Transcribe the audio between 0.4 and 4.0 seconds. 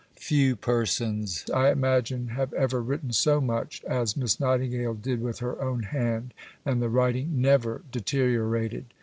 persons, I imagine, have ever written so much